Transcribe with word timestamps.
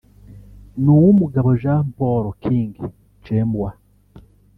n’uw’umugabo 0.83 1.49
Jean 1.61 1.83
Paul 1.97 2.25
King 2.43 2.71
Chembwa 3.23 3.69